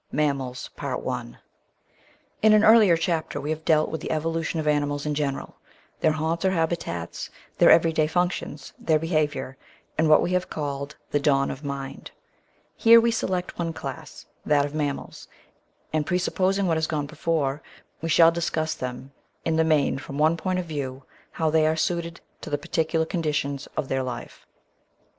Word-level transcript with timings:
MAMMALS 0.11 0.67
IN 2.41 2.53
an 2.53 2.63
earlier 2.63 2.97
chapter 2.97 3.39
we 3.39 3.51
have 3.51 3.63
dealt 3.63 3.91
with 3.91 4.01
the 4.01 4.09
evolution 4.09 4.59
of 4.59 4.67
animals 4.67 5.05
in 5.05 5.13
general, 5.13 5.57
their 5.99 6.13
haunts 6.13 6.43
or 6.43 6.49
habitats, 6.49 7.29
their 7.59 7.69
everyday 7.69 8.07
functions, 8.07 8.73
their 8.79 8.97
behaviour, 8.97 9.57
and 9.99 10.09
what 10.09 10.23
we 10.23 10.31
have 10.31 10.49
called 10.49 10.95
the 11.11 11.19
dawn 11.19 11.51
of 11.51 11.63
mind. 11.63 12.09
Here 12.75 12.99
we 12.99 13.11
select 13.11 13.59
one 13.59 13.73
class, 13.73 14.25
that 14.43 14.65
of 14.65 14.73
Mammals, 14.73 15.27
and, 15.93 16.03
presupposing 16.03 16.65
what 16.65 16.77
has 16.77 16.87
gone 16.87 17.05
before, 17.05 17.61
we 18.01 18.09
shall 18.09 18.31
discuss 18.31 18.73
them 18.73 19.11
in 19.45 19.55
the 19.55 19.63
main 19.63 19.99
from 19.99 20.17
one 20.17 20.35
point 20.35 20.57
of 20.57 20.65
view— 20.65 21.03
^how 21.37 21.51
they 21.51 21.67
are 21.67 21.75
suited 21.75 22.21
to 22.41 22.49
the 22.49 22.57
particular 22.57 23.05
conditions 23.05 23.67
of 23.77 23.87
their 23.87 24.01
life. 24.01 24.47